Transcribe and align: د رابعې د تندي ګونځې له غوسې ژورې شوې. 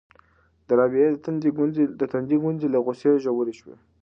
د 0.67 0.69
رابعې 0.79 1.07
د 1.99 2.03
تندي 2.11 2.35
ګونځې 2.43 2.65
له 2.73 2.79
غوسې 2.85 3.11
ژورې 3.23 3.53
شوې. 3.59 3.75